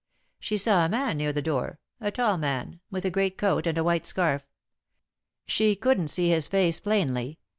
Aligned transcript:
She 0.39 0.57
saw 0.57 0.83
a 0.83 0.89
man 0.89 1.17
near 1.17 1.31
the 1.31 1.43
door 1.43 1.77
a 1.99 2.09
tall 2.09 2.35
man, 2.39 2.79
with 2.89 3.05
a 3.05 3.11
great 3.11 3.37
coat 3.37 3.67
and 3.67 3.77
a 3.77 3.83
white 3.83 4.07
scarf. 4.07 4.47
She 5.45 5.75
couldn't 5.75 6.07
see 6.07 6.29
his 6.29 6.47
face 6.47 6.79
plainly. 6.79 7.37